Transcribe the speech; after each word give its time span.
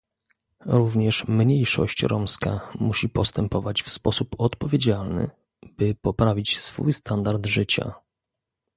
Również 0.65 1.27
mniejszość 1.27 2.03
romska 2.03 2.71
musi 2.79 3.09
postępować 3.09 3.83
w 3.83 3.89
sposób 3.89 4.35
odpowiedzialny, 4.37 5.29
by 5.77 5.95
poprawić 5.95 6.59
swój 6.59 6.93
standard 6.93 7.45
życia 7.45 7.93